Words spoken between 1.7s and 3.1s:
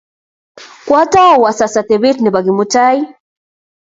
atebet nebo Kimutai